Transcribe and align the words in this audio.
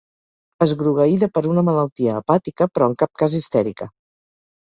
Esgrogueïda 0.65 1.27
per 1.35 1.43
una 1.49 1.63
malaltia 1.67 2.15
hepàtica, 2.21 2.67
però 2.77 2.87
en 2.93 2.97
cap 3.03 3.13
cas 3.23 3.39
histèrica. 3.41 3.91